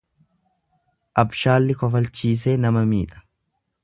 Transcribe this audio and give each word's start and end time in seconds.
Abshaalli 1.23 1.75
kofalchiisee 1.83 2.57
nama 2.65 2.87
miidha. 2.95 3.23